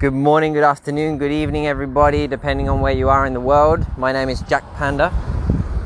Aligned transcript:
Good 0.00 0.14
morning, 0.14 0.54
good 0.54 0.64
afternoon, 0.64 1.18
good 1.18 1.30
evening, 1.30 1.66
everybody, 1.66 2.26
depending 2.26 2.70
on 2.70 2.80
where 2.80 2.94
you 2.94 3.10
are 3.10 3.26
in 3.26 3.34
the 3.34 3.40
world. 3.40 3.84
My 3.98 4.12
name 4.12 4.30
is 4.30 4.40
Jack 4.40 4.64
Panda, 4.76 5.12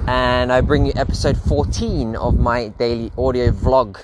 and 0.07 0.53
I 0.53 0.61
bring 0.61 0.87
you 0.87 0.93
episode 0.95 1.37
14 1.37 2.15
of 2.15 2.39
my 2.39 2.69
daily 2.69 3.11
audio 3.19 3.51
vlog. 3.51 4.01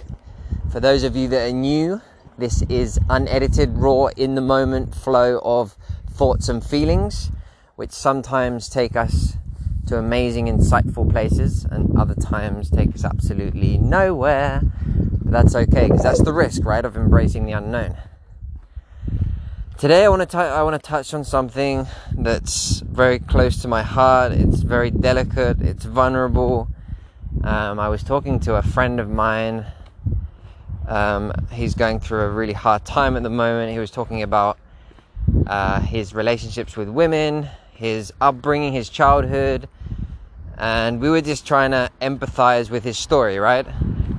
For 0.72 0.80
those 0.80 1.04
of 1.04 1.14
you 1.14 1.28
that 1.28 1.48
are 1.48 1.52
new, 1.52 2.00
this 2.36 2.62
is 2.62 2.98
unedited, 3.08 3.78
raw, 3.78 4.06
in 4.16 4.34
the 4.34 4.40
moment 4.40 4.96
flow 4.96 5.40
of 5.44 5.76
thoughts 6.10 6.48
and 6.48 6.66
feelings, 6.66 7.30
which 7.76 7.92
sometimes 7.92 8.68
take 8.68 8.96
us 8.96 9.36
to 9.86 9.96
amazing, 9.96 10.46
insightful 10.46 11.08
places, 11.08 11.64
and 11.64 11.96
other 11.96 12.16
times 12.16 12.68
take 12.68 12.96
us 12.96 13.04
absolutely 13.04 13.78
nowhere. 13.78 14.60
But 15.22 15.30
that's 15.30 15.54
okay, 15.54 15.86
because 15.86 16.02
that's 16.02 16.22
the 16.24 16.32
risk, 16.32 16.64
right, 16.64 16.84
of 16.84 16.96
embracing 16.96 17.46
the 17.46 17.52
unknown. 17.52 17.96
Today, 19.80 20.04
I 20.04 20.10
want 20.10 20.20
to 20.20 20.26
t- 20.26 20.36
I 20.36 20.62
want 20.62 20.74
to 20.74 20.86
touch 20.86 21.14
on 21.14 21.24
something 21.24 21.86
that's 22.12 22.80
very 22.80 23.18
close 23.18 23.62
to 23.62 23.66
my 23.66 23.82
heart. 23.82 24.30
It's 24.30 24.60
very 24.60 24.90
delicate. 24.90 25.62
It's 25.62 25.86
vulnerable. 25.86 26.68
Um, 27.42 27.80
I 27.80 27.88
was 27.88 28.02
talking 28.02 28.40
to 28.40 28.56
a 28.56 28.62
friend 28.62 29.00
of 29.00 29.08
mine. 29.08 29.64
Um, 30.86 31.32
he's 31.50 31.74
going 31.74 31.98
through 31.98 32.20
a 32.20 32.28
really 32.28 32.52
hard 32.52 32.84
time 32.84 33.16
at 33.16 33.22
the 33.22 33.30
moment. 33.30 33.72
He 33.72 33.78
was 33.78 33.90
talking 33.90 34.20
about 34.20 34.58
uh, 35.46 35.80
his 35.80 36.12
relationships 36.12 36.76
with 36.76 36.90
women, 36.90 37.48
his 37.72 38.12
upbringing, 38.20 38.74
his 38.74 38.90
childhood, 38.90 39.66
and 40.58 41.00
we 41.00 41.08
were 41.08 41.22
just 41.22 41.46
trying 41.46 41.70
to 41.70 41.90
empathize 42.02 42.68
with 42.68 42.84
his 42.84 42.98
story, 42.98 43.38
right? 43.38 43.66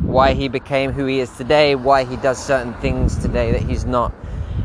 Why 0.02 0.34
he 0.34 0.48
became 0.48 0.92
who 0.92 1.06
he 1.06 1.20
is 1.20 1.30
today, 1.38 1.76
why 1.76 2.04
he 2.04 2.16
does 2.16 2.44
certain 2.44 2.74
things 2.82 3.16
today 3.16 3.52
that 3.52 3.62
he's 3.62 3.86
not 3.86 4.12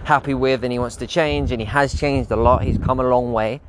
happy 0.07 0.35
with 0.35 0.63
and 0.63 0.73
he 0.73 0.79
wants 0.79 0.97
to 0.97 1.07
change 1.07 1.51
and 1.51 1.61
he 1.61 1.67
has 1.67 1.99
changed 1.99 2.31
a 2.31 2.37
lot. 2.37 2.63
He's 2.63 2.79
come 2.79 3.01
a 3.01 3.09
long 3.09 3.33
way 3.33 3.61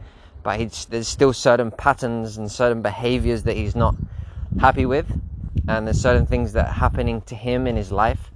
but 0.44 0.88
there's 0.90 1.08
still 1.08 1.34
certain 1.34 1.72
patterns 1.72 2.38
and 2.38 2.50
certain 2.50 2.82
behaviors 2.82 3.44
that 3.44 3.58
he's 3.58 3.76
not 3.76 3.96
happy 4.60 4.86
with 4.86 5.20
and 5.68 5.88
there's 5.88 6.00
certain 6.00 6.26
things 6.26 6.54
that 6.54 6.68
are 6.68 6.74
happening 6.74 7.22
to 7.22 7.36
him 7.36 7.68
in 7.68 7.76
his 7.76 7.92
life. 7.92 8.32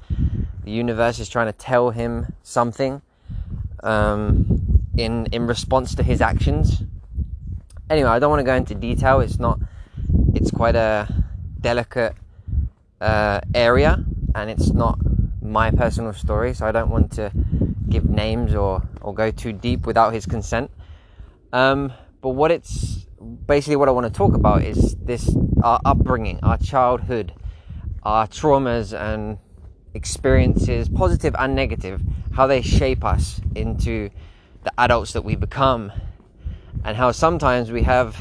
The 0.66 0.72
universe 0.72 1.20
is 1.20 1.30
trying 1.30 1.46
to 1.46 1.54
tell 1.54 1.92
him 1.92 2.34
something 2.44 3.02
um, 3.84 4.90
in 4.98 5.28
in 5.28 5.48
response 5.48 5.96
to 5.96 6.04
his 6.04 6.22
actions. 6.22 6.84
Anyway 7.90 8.10
i 8.10 8.20
don't 8.20 8.30
want 8.30 8.42
to 8.42 8.50
go 8.52 8.56
into 8.56 8.76
detail. 8.76 9.22
It's 9.22 9.40
not 9.40 9.60
it's 10.34 10.52
quite 10.52 10.76
a 10.76 11.08
delicate 11.62 12.16
uh, 13.00 13.42
area 13.54 14.04
and 14.36 14.50
it's 14.50 14.72
not 14.74 14.98
my 15.42 15.72
personal 15.72 16.14
story 16.14 16.54
so 16.54 16.66
i 16.66 16.72
don't 16.72 16.90
want 16.90 17.12
to 17.12 17.32
give 17.92 18.10
names 18.10 18.56
or, 18.56 18.82
or 19.02 19.14
go 19.14 19.32
too 19.32 19.54
deep 19.54 19.86
without 19.86 20.14
his 20.14 20.26
consent. 20.26 20.72
Um, 21.54 21.94
but 22.22 22.30
what 22.30 22.52
it's 22.52 23.08
basically 23.46 23.76
what 23.76 23.88
I 23.88 23.92
want 23.92 24.08
to 24.12 24.18
talk 24.18 24.34
about 24.36 24.64
is 24.64 24.96
this 24.96 25.36
our 25.64 25.80
upbringing, 25.86 26.40
our 26.42 26.58
childhood, 26.58 27.34
our 28.04 28.28
traumas 28.28 28.98
and 28.98 29.38
experiences, 29.94 30.90
positive 30.90 31.36
and 31.38 31.56
negative, 31.56 32.02
how 32.34 32.48
they 32.48 32.62
shape 32.62 33.04
us 33.04 33.42
into 33.56 34.10
the 34.64 34.72
adults 34.80 35.14
that 35.14 35.24
we 35.24 35.36
become, 35.36 35.92
and 36.84 36.96
how 36.96 37.12
sometimes 37.12 37.72
we 37.72 37.84
have, 37.84 38.18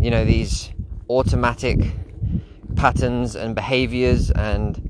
you 0.00 0.10
know, 0.10 0.24
these 0.24 0.70
automatic 1.10 1.78
patterns 2.76 3.36
and 3.36 3.54
behaviors 3.54 4.30
and 4.30 4.88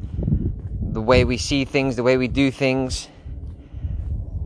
the 0.92 1.00
way 1.00 1.24
we 1.24 1.36
see 1.36 1.64
things, 1.64 1.96
the 1.96 2.02
way 2.02 2.16
we 2.16 2.28
do 2.28 2.50
things, 2.50 3.08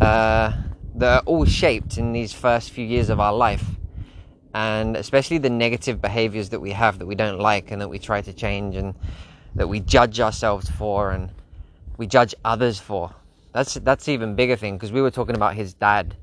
uh, 0.06 0.52
that 0.94 1.12
are 1.16 1.22
all 1.26 1.44
shaped 1.44 1.98
in 1.98 2.12
these 2.12 2.32
first 2.32 2.70
few 2.70 2.86
years 2.86 3.08
of 3.10 3.18
our 3.18 3.32
life. 3.32 3.64
And 4.54 4.96
especially 4.96 5.38
the 5.38 5.50
negative 5.50 6.00
behaviors 6.00 6.50
that 6.50 6.60
we 6.60 6.70
have 6.70 7.00
that 7.00 7.06
we 7.06 7.16
don't 7.16 7.40
like 7.40 7.72
and 7.72 7.80
that 7.82 7.88
we 7.88 7.98
try 7.98 8.22
to 8.22 8.32
change 8.32 8.76
and 8.76 8.94
that 9.56 9.68
we 9.68 9.80
judge 9.80 10.20
ourselves 10.20 10.70
for 10.70 11.10
and 11.10 11.30
we 11.98 12.06
judge 12.06 12.34
others 12.44 12.78
for. 12.78 13.14
That's 13.52 13.74
that's 13.74 14.08
even 14.08 14.36
bigger 14.36 14.54
thing 14.54 14.76
because 14.76 14.92
we 14.92 15.02
were 15.02 15.10
talking 15.10 15.34
about 15.34 15.54
his 15.54 15.74
dad 15.74 16.14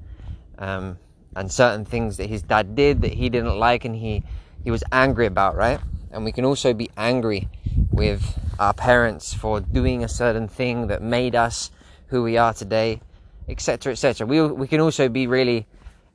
um, 0.57 0.97
and 1.35 1.51
certain 1.51 1.83
things 1.83 2.17
that 2.17 2.29
his 2.29 2.41
dad 2.41 2.75
did 2.75 3.01
that 3.01 3.13
he 3.13 3.27
didn't 3.29 3.57
like 3.59 3.83
and 3.83 3.95
he 3.95 4.23
he 4.63 4.72
was 4.72 4.83
angry 4.91 5.25
about, 5.25 5.55
right? 5.57 5.79
And 6.11 6.23
we 6.23 6.31
can 6.31 6.45
also 6.45 6.73
be 6.73 6.89
angry 6.95 7.49
with 7.91 8.23
our 8.59 8.73
parents 8.73 9.33
for 9.33 9.59
doing 9.59 10.03
a 10.03 10.07
certain 10.07 10.47
thing 10.47 10.88
that 10.88 11.01
made 11.01 11.35
us 11.35 11.69
who 12.07 12.23
we 12.23 12.38
are 12.38 12.53
today 12.53 13.01
etc., 13.47 13.93
etc. 13.93 14.25
We 14.27 14.41
we 14.41 14.67
can 14.67 14.79
also 14.79 15.09
be 15.09 15.27
really 15.27 15.67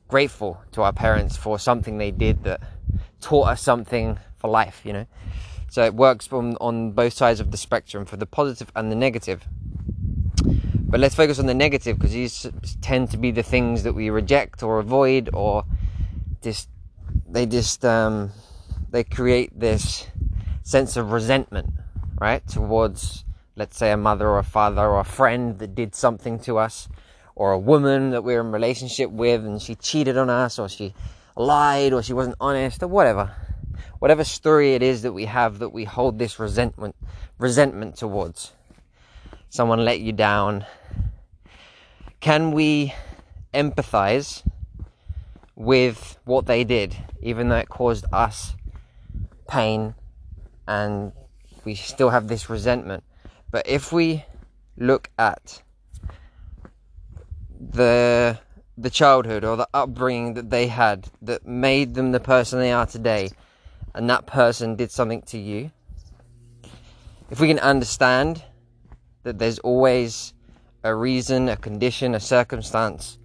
grateful 0.07 0.61
to 0.71 0.81
our 0.81 0.93
parents 0.93 1.37
for 1.37 1.59
something 1.59 1.97
they 1.97 2.11
did 2.11 2.43
that 2.43 2.61
taught 3.21 3.49
us 3.49 3.61
something 3.61 4.17
for 4.37 4.49
life. 4.49 4.81
You 4.83 4.93
know, 4.93 5.05
so 5.69 5.83
it 5.83 5.93
works 5.93 6.31
on 6.31 6.55
on 6.59 6.91
both 6.91 7.13
sides 7.13 7.39
of 7.39 7.51
the 7.51 7.57
spectrum 7.57 8.05
for 8.05 8.17
the 8.17 8.25
positive 8.25 8.71
and 8.75 8.91
the 8.91 8.95
negative. 8.95 9.47
But 10.89 10.99
let's 10.99 11.13
focus 11.13 11.37
on 11.37 11.45
the 11.45 11.53
negative 11.53 11.99
because 11.99 12.13
these 12.13 12.47
tend 12.81 13.11
to 13.11 13.17
be 13.17 13.29
the 13.29 13.43
things 13.43 13.83
that 13.83 13.93
we 13.93 14.09
reject 14.09 14.63
or 14.63 14.79
avoid 14.79 15.29
or 15.33 15.63
just 16.41 16.67
they 17.29 17.45
just 17.45 17.85
um, 17.85 18.31
they 18.89 19.03
create 19.03 19.57
this 19.59 20.07
sense 20.63 20.97
of 20.97 21.11
resentment, 21.11 21.69
right, 22.19 22.45
towards 22.47 23.23
let's 23.55 23.77
say 23.77 23.91
a 23.91 23.97
mother 23.97 24.27
or 24.29 24.39
a 24.39 24.43
father 24.43 24.81
or 24.81 24.99
a 24.99 25.03
friend 25.03 25.59
that 25.59 25.75
did 25.75 25.93
something 25.93 26.39
to 26.39 26.57
us 26.57 26.87
or 27.39 27.53
a 27.53 27.57
woman 27.57 28.09
that 28.09 28.21
we're 28.21 28.41
in 28.41 28.51
relationship 28.51 29.09
with 29.09 29.45
and 29.45 29.61
she 29.61 29.73
cheated 29.73 30.17
on 30.17 30.29
us 30.29 30.59
or 30.59 30.67
she 30.67 30.93
lied 31.37 31.93
or 31.93 32.03
she 32.03 32.11
wasn't 32.11 32.35
honest 32.41 32.83
or 32.83 32.87
whatever. 32.89 33.33
Whatever 33.99 34.25
story 34.25 34.73
it 34.73 34.83
is 34.83 35.03
that 35.03 35.13
we 35.13 35.23
have 35.23 35.59
that 35.59 35.69
we 35.69 35.85
hold 35.85 36.19
this 36.19 36.37
resentment 36.37 36.97
resentment 37.37 37.95
towards. 37.95 38.51
Someone 39.49 39.85
let 39.85 40.01
you 40.01 40.11
down. 40.11 40.65
Can 42.19 42.51
we 42.51 42.93
empathize 43.53 44.43
with 45.55 46.19
what 46.25 46.45
they 46.45 46.65
did 46.65 46.93
even 47.21 47.47
though 47.47 47.55
it 47.55 47.69
caused 47.69 48.03
us 48.11 48.53
pain 49.47 49.95
and 50.67 51.13
we 51.63 51.73
still 51.73 52.09
have 52.09 52.27
this 52.27 52.49
resentment? 52.49 53.05
But 53.49 53.65
if 53.65 53.93
we 53.93 54.25
look 54.75 55.09
at 55.17 55.61
the 57.69 58.39
the 58.77 58.89
childhood 58.89 59.43
or 59.43 59.57
the 59.57 59.67
upbringing 59.73 60.35
that 60.35 60.49
they 60.49 60.67
had 60.67 61.07
that 61.21 61.45
made 61.45 61.93
them 61.95 62.13
the 62.13 62.19
person 62.19 62.59
they 62.59 62.71
are 62.71 62.85
today 62.85 63.29
and 63.93 64.09
that 64.09 64.25
person 64.25 64.75
did 64.75 64.89
something 64.89 65.21
to 65.23 65.37
you. 65.37 65.69
If 67.29 67.41
we 67.41 67.47
can 67.47 67.59
understand 67.59 68.41
that 69.23 69.37
there's 69.37 69.59
always 69.59 70.33
a 70.83 70.95
reason 70.95 71.49
a 71.49 71.57
condition 71.57 72.15
a 72.15 72.19
circumstance 72.19 73.17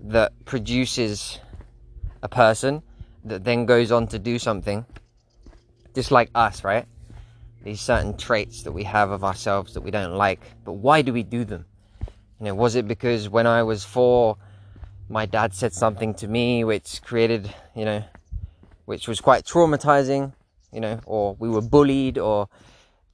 that 0.00 0.32
produces 0.44 1.40
a 2.22 2.28
person 2.28 2.82
that 3.24 3.42
then 3.42 3.64
goes 3.64 3.90
on 3.90 4.06
to 4.08 4.18
do 4.18 4.38
something 4.38 4.84
just 5.94 6.10
like 6.10 6.30
us 6.34 6.62
right? 6.62 6.84
These 7.62 7.80
certain 7.80 8.18
traits 8.18 8.64
that 8.64 8.72
we 8.72 8.84
have 8.84 9.10
of 9.10 9.24
ourselves 9.24 9.72
that 9.74 9.80
we 9.80 9.90
don't 9.90 10.14
like 10.14 10.42
but 10.64 10.72
why 10.72 11.00
do 11.00 11.14
we 11.14 11.22
do 11.22 11.46
them 11.46 11.64
know, 12.44 12.54
was 12.54 12.74
it 12.74 12.86
because 12.86 13.28
when 13.28 13.46
I 13.46 13.62
was 13.62 13.84
four, 13.84 14.36
my 15.08 15.26
dad 15.26 15.54
said 15.54 15.72
something 15.72 16.14
to 16.14 16.28
me 16.28 16.64
which 16.64 17.02
created, 17.02 17.52
you 17.74 17.84
know, 17.84 18.04
which 18.84 19.08
was 19.08 19.20
quite 19.20 19.44
traumatizing, 19.44 20.32
you 20.72 20.80
know, 20.80 21.00
or 21.06 21.34
we 21.38 21.48
were 21.48 21.60
bullied, 21.60 22.18
or, 22.18 22.48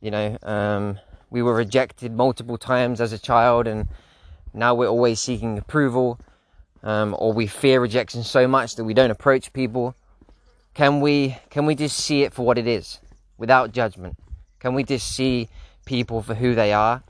you 0.00 0.10
know, 0.10 0.36
um, 0.42 0.98
we 1.30 1.42
were 1.42 1.54
rejected 1.54 2.12
multiple 2.12 2.58
times 2.58 3.00
as 3.00 3.12
a 3.12 3.18
child, 3.18 3.66
and 3.66 3.88
now 4.52 4.74
we're 4.74 4.88
always 4.88 5.20
seeking 5.20 5.58
approval, 5.58 6.18
um, 6.82 7.14
or 7.18 7.32
we 7.32 7.46
fear 7.46 7.80
rejection 7.80 8.24
so 8.24 8.48
much 8.48 8.76
that 8.76 8.84
we 8.84 8.94
don't 8.94 9.10
approach 9.10 9.52
people. 9.52 9.94
Can 10.74 11.00
we 11.00 11.36
can 11.50 11.66
we 11.66 11.74
just 11.74 11.98
see 11.98 12.22
it 12.22 12.32
for 12.32 12.44
what 12.46 12.58
it 12.58 12.66
is, 12.66 13.00
without 13.38 13.72
judgment? 13.72 14.16
Can 14.58 14.74
we 14.74 14.84
just 14.84 15.08
see 15.08 15.48
people 15.84 16.22
for 16.22 16.34
who 16.34 16.54
they 16.54 16.72
are? 16.72 17.02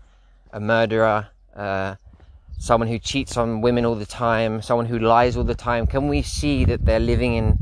A 0.53 0.61
murderer, 0.61 1.29
uh, 1.55 1.95
someone 2.61 2.89
who 2.89 2.99
cheats 2.99 3.39
on 3.39 3.63
women 3.63 3.87
all 3.87 3.95
the 3.95 4.07
time, 4.07 4.61
someone 4.61 4.85
who 4.85 4.99
lies 4.99 5.35
all 5.35 5.45
the 5.45 5.55
time, 5.55 5.87
can 5.87 6.09
we 6.09 6.21
see 6.21 6.67
that 6.67 6.85
they're 6.85 7.01
living 7.01 7.35
in 7.35 7.59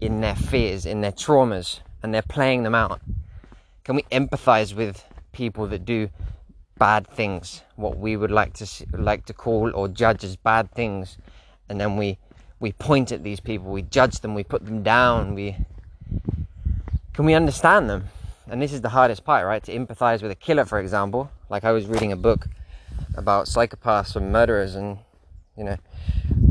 in 0.00 0.20
their 0.20 0.34
fears, 0.34 0.86
in 0.86 1.00
their 1.00 1.12
traumas, 1.12 1.80
and 2.02 2.12
they're 2.12 2.30
playing 2.36 2.64
them 2.64 2.74
out? 2.74 3.00
Can 3.84 3.94
we 3.94 4.02
empathize 4.10 4.74
with 4.74 5.04
people 5.32 5.68
that 5.68 5.84
do 5.84 6.10
bad 6.78 7.06
things, 7.06 7.62
what 7.76 7.96
we 7.98 8.16
would 8.16 8.32
like 8.32 8.52
to 8.54 8.66
like 8.92 9.24
to 9.26 9.32
call 9.32 9.72
or 9.72 9.86
judge 9.86 10.24
as 10.24 10.34
bad 10.34 10.70
things, 10.72 11.16
and 11.68 11.80
then 11.80 11.96
we 11.96 12.18
we 12.58 12.72
point 12.72 13.12
at 13.12 13.22
these 13.22 13.38
people, 13.38 13.70
we 13.70 13.82
judge 13.82 14.18
them, 14.18 14.34
we 14.34 14.42
put 14.42 14.64
them 14.64 14.82
down, 14.82 15.36
we 15.36 15.56
can 17.14 17.24
we 17.24 17.34
understand 17.34 17.88
them? 17.88 18.08
And 18.48 18.60
this 18.60 18.72
is 18.72 18.80
the 18.80 18.88
hardest 18.88 19.24
part, 19.24 19.46
right? 19.46 19.62
To 19.62 19.72
empathize 19.72 20.22
with 20.22 20.32
a 20.32 20.40
killer, 20.46 20.64
for 20.64 20.80
example. 20.80 21.30
Like 21.48 21.62
I 21.62 21.70
was 21.70 21.86
reading 21.86 22.10
a 22.10 22.16
book 22.16 22.48
about 23.20 23.46
psychopaths 23.46 24.16
and 24.16 24.32
murderers 24.32 24.74
and 24.74 24.98
You 25.60 25.64
know, 25.64 25.76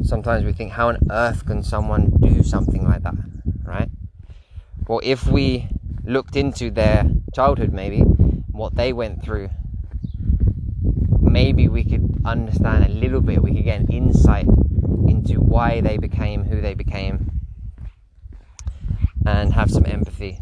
sometimes 0.03 0.45
we 0.45 0.53
think, 0.53 0.73
how 0.73 0.89
on 0.89 0.99
earth 1.09 1.45
can 1.45 1.63
someone 1.63 2.11
do 2.21 2.43
something 2.43 2.85
like 2.85 3.01
that, 3.01 3.15
right? 3.63 3.89
Well, 4.87 5.01
if 5.03 5.25
we 5.25 5.67
looked 6.03 6.35
into 6.35 6.69
their 6.69 7.09
childhood, 7.33 7.73
maybe 7.73 8.01
what 8.51 8.75
they 8.75 8.93
went 8.93 9.23
through, 9.23 9.49
maybe 11.19 11.67
we 11.67 11.83
could 11.83 12.21
understand 12.23 12.85
a 12.85 12.89
little 12.89 13.21
bit. 13.21 13.41
We 13.41 13.55
could 13.55 13.63
get 13.63 13.79
an 13.81 13.87
insight 13.91 14.47
into 15.07 15.39
why 15.39 15.81
they 15.81 15.97
became 15.97 16.43
who 16.43 16.61
they 16.61 16.75
became, 16.75 17.31
and 19.25 19.53
have 19.53 19.71
some 19.71 19.87
empathy. 19.87 20.39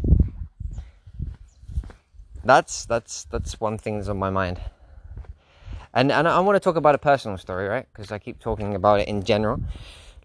That's 2.44 2.84
that's 2.84 3.24
that's 3.24 3.60
one 3.60 3.78
thing 3.78 3.96
that's 3.96 4.08
on 4.08 4.18
my 4.18 4.30
mind. 4.30 4.60
And 5.98 6.12
and 6.12 6.28
I 6.28 6.38
want 6.38 6.54
to 6.54 6.60
talk 6.60 6.76
about 6.76 6.94
a 6.94 6.98
personal 6.98 7.38
story, 7.38 7.66
right? 7.66 7.84
Because 7.92 8.12
I 8.12 8.20
keep 8.20 8.38
talking 8.38 8.76
about 8.76 9.00
it 9.00 9.08
in 9.08 9.24
general. 9.24 9.60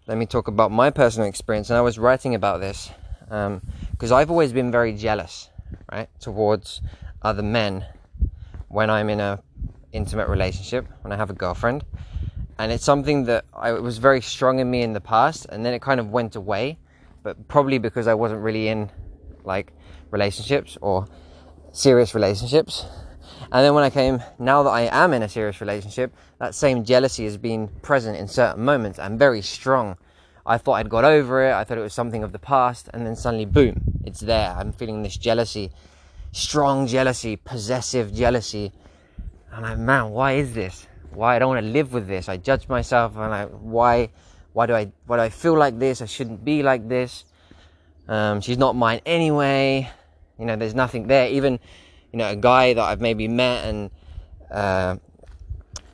Let 0.06 0.16
me 0.16 0.24
talk 0.24 0.46
about 0.46 0.70
my 0.70 0.90
personal 0.90 1.26
experience. 1.26 1.68
And 1.68 1.76
I 1.76 1.80
was 1.80 1.98
writing 1.98 2.36
about 2.36 2.60
this 2.60 2.92
because 3.24 4.12
um, 4.12 4.16
I've 4.16 4.30
always 4.30 4.52
been 4.52 4.70
very 4.70 4.92
jealous, 4.92 5.50
right, 5.90 6.08
towards 6.20 6.80
other 7.22 7.42
men 7.42 7.84
when 8.68 8.88
I'm 8.88 9.10
in 9.10 9.18
a 9.18 9.42
intimate 9.92 10.28
relationship, 10.28 10.86
when 11.02 11.12
I 11.12 11.16
have 11.16 11.30
a 11.30 11.32
girlfriend. 11.32 11.84
And 12.56 12.70
it's 12.70 12.84
something 12.84 13.24
that 13.24 13.44
I, 13.52 13.72
was 13.72 13.98
very 13.98 14.20
strong 14.20 14.60
in 14.60 14.70
me 14.70 14.82
in 14.82 14.92
the 14.92 15.00
past, 15.00 15.44
and 15.50 15.66
then 15.66 15.74
it 15.74 15.82
kind 15.82 15.98
of 15.98 16.08
went 16.08 16.36
away. 16.36 16.78
But 17.24 17.48
probably 17.48 17.78
because 17.78 18.06
I 18.06 18.14
wasn't 18.14 18.42
really 18.42 18.68
in 18.68 18.92
like 19.42 19.72
relationships 20.12 20.78
or 20.80 21.08
serious 21.72 22.14
relationships. 22.14 22.86
And 23.52 23.64
then 23.64 23.74
when 23.74 23.84
I 23.84 23.90
came, 23.90 24.22
now 24.38 24.62
that 24.62 24.70
I 24.70 24.82
am 24.82 25.12
in 25.12 25.22
a 25.22 25.28
serious 25.28 25.60
relationship, 25.60 26.14
that 26.38 26.54
same 26.54 26.84
jealousy 26.84 27.24
has 27.24 27.36
been 27.36 27.68
present 27.82 28.16
in 28.16 28.28
certain 28.28 28.64
moments 28.64 28.98
and 28.98 29.18
very 29.18 29.42
strong. 29.42 29.96
I 30.46 30.58
thought 30.58 30.74
I'd 30.74 30.90
got 30.90 31.04
over 31.04 31.48
it, 31.48 31.54
I 31.54 31.64
thought 31.64 31.78
it 31.78 31.82
was 31.82 31.94
something 31.94 32.22
of 32.22 32.32
the 32.32 32.38
past, 32.38 32.90
and 32.92 33.06
then 33.06 33.16
suddenly, 33.16 33.46
boom, 33.46 33.80
it's 34.04 34.20
there. 34.20 34.50
I'm 34.50 34.72
feeling 34.72 35.02
this 35.02 35.16
jealousy, 35.16 35.70
strong 36.32 36.86
jealousy, 36.86 37.36
possessive 37.36 38.12
jealousy. 38.12 38.72
I'm, 39.52 39.62
like, 39.62 39.78
man, 39.78 40.10
why 40.10 40.32
is 40.32 40.52
this? 40.52 40.86
Why 41.12 41.36
I 41.36 41.38
don't 41.38 41.48
want 41.48 41.64
to 41.64 41.72
live 41.72 41.92
with 41.92 42.08
this? 42.08 42.28
I 42.28 42.36
judge 42.36 42.68
myself, 42.68 43.16
and 43.16 43.32
I, 43.32 43.46
why, 43.46 44.10
why 44.52 44.66
do 44.66 44.74
I, 44.74 44.92
why 45.06 45.16
do 45.16 45.22
I 45.22 45.30
feel 45.30 45.56
like 45.56 45.78
this? 45.78 46.02
I 46.02 46.06
shouldn't 46.06 46.44
be 46.44 46.62
like 46.62 46.88
this. 46.88 47.24
Um, 48.06 48.40
she's 48.42 48.58
not 48.58 48.76
mine 48.76 49.00
anyway. 49.06 49.90
You 50.38 50.44
know, 50.44 50.56
there's 50.56 50.74
nothing 50.74 51.06
there. 51.06 51.28
Even, 51.28 51.58
you 52.14 52.18
know, 52.18 52.30
a 52.30 52.36
guy 52.36 52.72
that 52.74 52.80
I've 52.80 53.00
maybe 53.00 53.26
met 53.26 53.64
and 53.64 53.90
uh, 54.48 54.98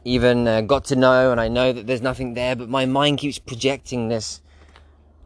even 0.04 0.46
uh, 0.46 0.60
got 0.60 0.84
to 0.86 0.96
know, 0.96 1.32
and 1.32 1.40
I 1.40 1.48
know 1.48 1.72
that 1.72 1.86
there's 1.86 2.02
nothing 2.02 2.34
there, 2.34 2.54
but 2.54 2.68
my 2.68 2.84
mind 2.84 3.16
keeps 3.20 3.38
projecting 3.38 4.08
this 4.08 4.42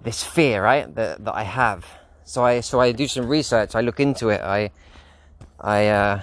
this 0.02 0.22
fear, 0.22 0.62
right? 0.62 0.94
That 0.94 1.24
that 1.24 1.34
I 1.34 1.42
have. 1.42 1.84
So 2.22 2.44
I 2.44 2.60
so 2.60 2.78
I 2.78 2.92
do 2.92 3.08
some 3.08 3.26
research. 3.26 3.74
I 3.74 3.80
look 3.80 3.98
into 3.98 4.28
it. 4.28 4.40
I 4.40 4.70
I 5.58 5.88
uh, 5.88 6.20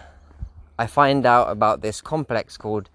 I 0.80 0.88
find 0.88 1.26
out 1.26 1.52
about 1.52 1.82
this 1.82 2.00
complex 2.00 2.56
called 2.56 2.90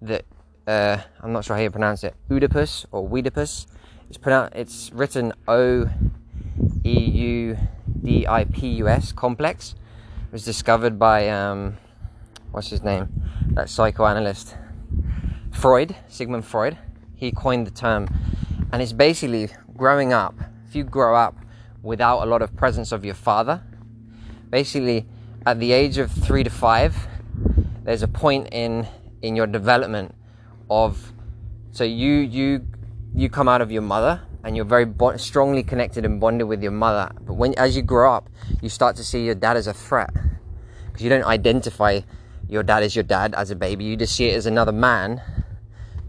that. 0.00 0.24
Uh, 0.66 0.96
I'm 1.20 1.32
not 1.32 1.44
sure 1.44 1.56
how 1.56 1.62
you 1.62 1.70
pronounce 1.70 2.04
it. 2.04 2.14
Oedipus 2.30 2.86
or 2.90 3.06
Oedipus. 3.06 3.66
It's 4.08 4.16
pronounced. 4.16 4.56
It's 4.56 4.92
written 4.94 5.34
O 5.46 5.90
E 6.84 6.98
U 6.98 7.58
D 8.02 8.26
I 8.26 8.44
P 8.44 8.68
U 8.80 8.88
S 8.88 9.12
complex 9.12 9.74
was 10.30 10.44
discovered 10.44 10.98
by 10.98 11.28
um, 11.30 11.76
what's 12.50 12.68
his 12.68 12.82
name? 12.82 13.08
That 13.52 13.70
psychoanalyst 13.70 14.56
Freud, 15.52 15.96
Sigmund 16.08 16.44
Freud. 16.44 16.76
He 17.14 17.32
coined 17.32 17.66
the 17.66 17.70
term, 17.70 18.08
and 18.72 18.82
it's 18.82 18.92
basically 18.92 19.48
growing 19.76 20.12
up. 20.12 20.34
If 20.68 20.76
you 20.76 20.84
grow 20.84 21.16
up 21.16 21.36
without 21.82 22.22
a 22.22 22.26
lot 22.26 22.42
of 22.42 22.54
presence 22.56 22.92
of 22.92 23.04
your 23.04 23.14
father, 23.14 23.62
basically 24.50 25.06
at 25.46 25.58
the 25.58 25.72
age 25.72 25.98
of 25.98 26.10
three 26.10 26.44
to 26.44 26.50
five, 26.50 26.94
there's 27.84 28.02
a 28.02 28.08
point 28.08 28.48
in 28.52 28.86
in 29.22 29.34
your 29.34 29.46
development 29.46 30.14
of 30.70 31.12
so 31.70 31.84
you 31.84 32.12
you 32.12 32.66
you 33.14 33.28
come 33.28 33.48
out 33.48 33.60
of 33.60 33.72
your 33.72 33.82
mother 33.82 34.20
and 34.48 34.56
you're 34.56 34.64
very 34.64 34.86
bo- 34.86 35.18
strongly 35.18 35.62
connected 35.62 36.06
and 36.06 36.18
bonded 36.18 36.48
with 36.48 36.62
your 36.62 36.72
mother. 36.72 37.12
But 37.20 37.34
when 37.34 37.52
as 37.58 37.76
you 37.76 37.82
grow 37.82 38.14
up, 38.14 38.30
you 38.62 38.70
start 38.70 38.96
to 38.96 39.04
see 39.04 39.26
your 39.26 39.34
dad 39.34 39.58
as 39.58 39.66
a 39.66 39.74
threat 39.74 40.08
because 40.86 41.02
you 41.02 41.10
don't 41.10 41.26
identify 41.26 42.00
your 42.48 42.62
dad 42.62 42.82
as 42.82 42.96
your 42.96 43.02
dad 43.02 43.34
as 43.34 43.50
a 43.50 43.54
baby. 43.54 43.84
You 43.84 43.94
just 43.94 44.16
see 44.16 44.30
it 44.30 44.34
as 44.34 44.46
another 44.46 44.72
man 44.72 45.20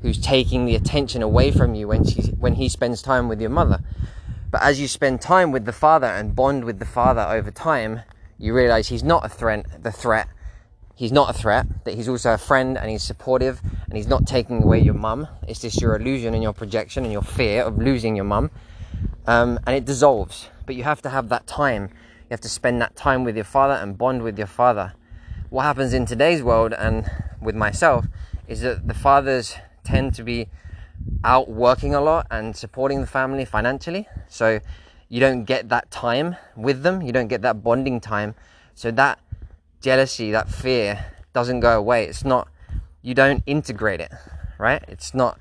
who's 0.02 0.18
taking 0.18 0.66
the 0.66 0.76
attention 0.76 1.22
away 1.22 1.52
from 1.52 1.76
you 1.76 1.90
when 1.90 2.06
when 2.40 2.56
he 2.56 2.70
spends 2.70 3.02
time 3.02 3.28
with 3.28 3.42
your 3.42 3.50
mother. 3.50 3.84
But 4.50 4.64
as 4.64 4.80
you 4.80 4.88
spend 4.88 5.20
time 5.20 5.52
with 5.52 5.66
the 5.66 5.74
father 5.74 6.08
and 6.08 6.34
bond 6.34 6.64
with 6.64 6.80
the 6.80 6.86
father 6.86 7.22
over 7.22 7.52
time, 7.52 8.04
you 8.38 8.54
realize 8.54 8.88
he's 8.88 9.04
not 9.04 9.26
a 9.26 9.30
threat. 9.30 9.84
The 9.84 9.92
threat 9.92 10.30
he's 11.00 11.14
not 11.14 11.30
a 11.30 11.34
threat, 11.34 11.66
that 11.86 11.96
he's 11.96 12.10
also 12.10 12.34
a 12.34 12.38
friend 12.38 12.78
and 12.78 12.90
he's 12.90 13.04
supportive 13.04 13.62
and 13.90 13.98
he's 13.98 14.08
not 14.08 14.28
taking 14.28 14.64
away 14.64 14.80
your 14.80 14.94
mum. 14.94 15.28
It's 15.48 15.62
just 15.62 15.82
your 15.82 15.96
illusion 15.96 16.36
and 16.36 16.44
your 16.44 16.54
projection 16.54 17.04
and 17.04 17.12
your 17.12 17.24
fear 17.24 17.64
of 17.64 17.80
losing 17.80 18.16
your 18.16 18.26
mum. 18.26 18.52
Um, 19.26 19.60
and 19.66 19.76
it 19.76 19.86
dissolves. 19.86 20.50
But 20.68 20.76
you 20.76 20.84
have 20.84 21.02
to 21.02 21.10
have 21.10 21.30
that 21.30 21.48
time. 21.48 21.90
You 21.92 22.32
have 22.32 22.42
to 22.42 22.50
spend 22.50 22.80
that 22.82 22.96
time 22.96 23.24
with 23.24 23.36
your 23.36 23.46
father 23.46 23.74
and 23.74 23.98
bond 23.98 24.22
with 24.22 24.38
your 24.38 24.48
father. 24.48 24.94
What 25.50 25.64
happens 25.64 25.94
in 25.94 26.06
today's 26.06 26.44
world 26.44 26.74
and 26.74 27.10
with 27.42 27.56
myself 27.56 28.06
is 28.48 28.62
that 28.62 28.88
the 28.88 28.94
fathers 28.94 29.56
tend 29.84 30.14
to 30.16 30.24
be 30.24 30.48
out 31.24 31.50
working 31.50 31.96
a 31.96 32.02
lot 32.02 32.28
and 32.30 32.56
supporting 32.56 33.02
the 33.02 33.08
family 33.08 33.46
financially. 33.46 34.08
So 34.28 34.60
you 35.08 35.20
don't 35.20 35.46
get 35.46 35.70
that 35.70 35.90
time 35.90 36.36
with 36.56 36.84
them, 36.84 37.02
you 37.02 37.12
don't 37.12 37.28
get 37.28 37.42
that 37.42 37.64
bonding 37.64 38.00
time. 38.00 38.36
So 38.76 38.92
that 38.92 39.20
jealousy, 39.82 40.32
that 40.32 40.50
fear 40.50 41.06
doesn't 41.34 41.62
go 41.62 41.78
away. 41.78 42.06
It's 42.06 42.24
not, 42.24 42.48
you 43.02 43.14
don't 43.14 43.44
integrate 43.46 44.02
it, 44.02 44.12
right? 44.58 44.84
It's 44.88 45.14
not, 45.14 45.40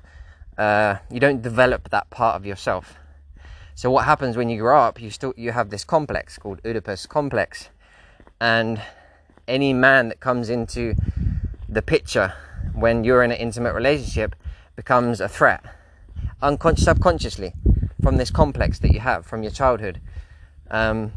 uh, 0.57 0.97
you 1.11 1.21
don't 1.21 1.43
develop 1.43 1.91
that 1.91 2.11
part 2.11 2.37
of 2.37 2.47
yourself. 2.47 2.95
So 3.75 3.91
what 3.91 4.05
happens 4.07 4.37
when 4.37 4.49
you 4.49 4.61
grow 4.61 4.81
up? 4.81 5.01
You 5.01 5.11
still 5.11 5.33
you 5.37 5.53
have 5.53 5.71
this 5.71 5.85
complex 5.85 6.37
called 6.37 6.61
Oedipus 6.65 7.07
complex, 7.07 7.69
and 8.41 8.83
any 9.47 9.73
man 9.73 10.09
that 10.09 10.21
comes 10.21 10.51
into 10.51 10.95
the 11.69 11.83
picture 11.83 12.35
when 12.75 13.05
you're 13.05 13.23
in 13.23 13.31
an 13.31 13.37
intimate 13.37 13.75
relationship 13.75 14.35
becomes 14.75 15.21
a 15.21 15.29
threat, 15.29 15.63
unconscious, 16.43 16.85
subconsciously, 16.85 17.53
from 18.03 18.17
this 18.17 18.31
complex 18.31 18.79
that 18.81 18.93
you 18.93 19.01
have 19.01 19.27
from 19.27 19.43
your 19.43 19.53
childhood. 19.53 20.01
Um, 20.71 21.13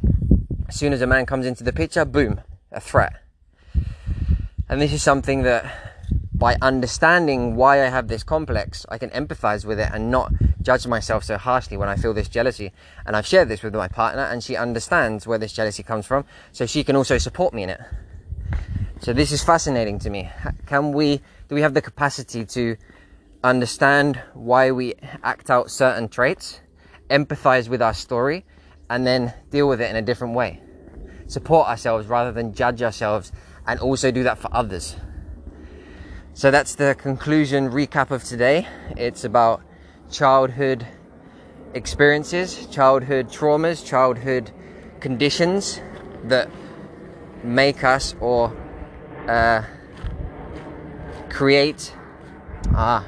as 0.68 0.76
soon 0.76 0.94
as 0.94 1.02
a 1.02 1.08
man 1.08 1.26
comes 1.26 1.46
into 1.46 1.64
the 1.64 1.74
picture, 1.74 2.06
boom, 2.06 2.42
a 2.72 2.80
threat. 2.80 3.14
And 4.70 4.80
this 4.80 4.94
is 4.94 5.04
something 5.04 5.44
that 5.44 5.91
by 6.42 6.58
understanding 6.60 7.56
why 7.56 7.86
I 7.86 7.90
have 7.90 8.08
this 8.08 8.24
complex, 8.24 8.84
I 8.90 8.98
can 8.98 9.12
empathize 9.12 9.64
with 9.64 9.80
it 9.80 9.90
and 9.94 10.10
not 10.10 10.34
judge 10.64 10.88
myself 10.88 11.24
so 11.24 11.38
harshly 11.38 11.78
when 11.78 11.88
I 11.88 11.96
feel 11.96 12.16
this 12.16 12.28
jealousy. 12.28 12.72
And 13.06 13.16
I've 13.16 13.28
shared 13.28 13.48
this 13.48 13.62
with 13.62 13.76
my 13.76 13.88
partner, 13.88 14.24
and 14.24 14.44
she 14.44 14.56
understands 14.56 15.28
where 15.28 15.38
this 15.38 15.54
jealousy 15.54 15.84
comes 15.84 16.08
from, 16.08 16.26
so 16.52 16.66
she 16.66 16.84
can 16.84 16.96
also 16.96 17.20
support 17.20 17.54
me 17.54 17.62
in 17.62 17.70
it. 17.70 17.82
So 19.02 19.14
this 19.14 19.32
is 19.32 19.44
fascinating 19.44 20.00
to 20.00 20.10
me. 20.10 20.32
Can 20.66 20.94
we, 20.94 21.22
do 21.48 21.54
we 21.54 21.62
have 21.62 21.76
the 21.76 21.82
capacity 21.82 22.44
to 22.46 22.76
understand 23.44 24.20
why 24.34 24.72
we 24.72 24.96
act 25.24 25.52
out 25.52 25.70
certain 25.70 26.10
traits, 26.10 26.60
empathize 27.12 27.70
with 27.70 27.84
our 27.84 27.94
story, 27.94 28.46
and 28.90 29.06
then 29.06 29.32
deal 29.52 29.70
with 29.70 29.80
it 29.80 29.92
in 29.92 29.96
a 29.96 30.02
different 30.02 30.34
way? 30.34 30.60
support 31.32 31.68
ourselves 31.70 32.08
rather 32.08 32.32
than 32.32 32.54
judge 32.54 32.84
ourselves 32.84 33.32
and 33.66 33.80
also 33.80 34.12
do 34.12 34.24
that 34.24 34.38
for 34.38 34.54
others. 34.54 34.98
So 36.34 36.50
that's 36.50 36.76
the 36.76 36.96
conclusion 36.96 37.70
recap 37.70 38.10
of 38.10 38.24
today. 38.24 38.66
It's 38.96 39.26
about 39.26 39.62
childhood 40.10 40.88
experiences, 41.74 42.68
childhood 42.68 43.28
traumas, 43.28 43.86
childhood 43.86 44.52
conditions 45.02 45.82
that 46.24 46.50
make 47.44 47.84
us 47.84 48.16
or 48.22 48.56
uh, 49.28 49.64
create. 51.30 51.94
Ah, 52.76 53.06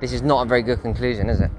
this 0.00 0.12
is 0.12 0.22
not 0.22 0.46
a 0.46 0.48
very 0.48 0.62
good 0.62 0.80
conclusion, 0.80 1.28
is 1.28 1.40
it? 1.40 1.50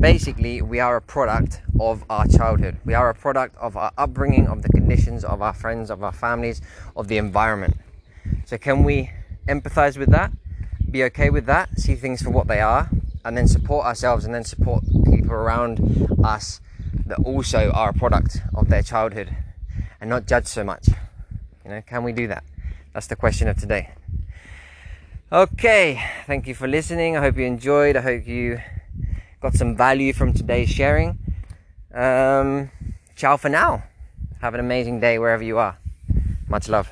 basically 0.00 0.60
we 0.60 0.80
are 0.80 0.96
a 0.96 1.00
product 1.00 1.62
of 1.80 2.04
our 2.10 2.26
childhood 2.26 2.76
we 2.84 2.92
are 2.92 3.08
a 3.08 3.14
product 3.14 3.56
of 3.56 3.74
our 3.74 3.90
upbringing 3.96 4.46
of 4.48 4.60
the 4.60 4.68
conditions 4.68 5.24
of 5.24 5.40
our 5.40 5.54
friends 5.54 5.90
of 5.90 6.02
our 6.02 6.12
families 6.12 6.60
of 6.94 7.08
the 7.08 7.16
environment 7.16 7.74
so 8.44 8.58
can 8.58 8.84
we 8.84 9.10
empathize 9.48 9.96
with 9.96 10.10
that 10.10 10.32
be 10.90 11.02
okay 11.04 11.30
with 11.30 11.46
that 11.46 11.68
see 11.78 11.94
things 11.94 12.22
for 12.22 12.30
what 12.30 12.46
they 12.46 12.60
are 12.60 12.88
and 13.24 13.36
then 13.36 13.48
support 13.48 13.84
ourselves 13.86 14.24
and 14.24 14.34
then 14.34 14.44
support 14.44 14.84
people 15.04 15.32
around 15.32 16.08
us 16.22 16.60
that 17.06 17.18
also 17.20 17.70
are 17.70 17.90
a 17.90 17.94
product 17.94 18.38
of 18.54 18.68
their 18.68 18.82
childhood 18.82 19.36
and 20.00 20.08
not 20.10 20.26
judge 20.26 20.46
so 20.46 20.62
much 20.62 20.88
you 21.64 21.70
know 21.70 21.82
can 21.86 22.04
we 22.04 22.12
do 22.12 22.26
that 22.26 22.44
that's 22.92 23.06
the 23.06 23.16
question 23.16 23.48
of 23.48 23.56
today 23.56 23.90
Okay, 25.34 26.00
thank 26.28 26.46
you 26.46 26.54
for 26.54 26.68
listening. 26.68 27.16
I 27.16 27.20
hope 27.20 27.36
you 27.36 27.44
enjoyed. 27.44 27.96
I 27.96 28.02
hope 28.02 28.24
you 28.24 28.60
got 29.40 29.54
some 29.54 29.74
value 29.74 30.12
from 30.12 30.32
today's 30.32 30.70
sharing. 30.70 31.18
Um, 31.92 32.70
ciao 33.16 33.36
for 33.36 33.48
now. 33.48 33.82
Have 34.42 34.54
an 34.54 34.60
amazing 34.60 35.00
day 35.00 35.18
wherever 35.18 35.42
you 35.42 35.58
are. 35.58 35.76
Much 36.46 36.68
love. 36.68 36.88